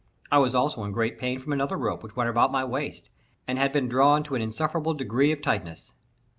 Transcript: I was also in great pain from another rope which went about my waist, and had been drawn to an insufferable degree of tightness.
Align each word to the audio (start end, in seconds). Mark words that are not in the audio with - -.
I 0.31 0.39
was 0.39 0.55
also 0.55 0.83
in 0.83 0.93
great 0.93 1.19
pain 1.19 1.37
from 1.37 1.53
another 1.53 1.77
rope 1.77 2.01
which 2.01 2.15
went 2.15 2.27
about 2.27 2.51
my 2.51 2.65
waist, 2.65 3.07
and 3.47 3.59
had 3.59 3.71
been 3.71 3.87
drawn 3.87 4.23
to 4.23 4.33
an 4.33 4.41
insufferable 4.41 4.95
degree 4.95 5.31
of 5.31 5.43
tightness. 5.43 5.93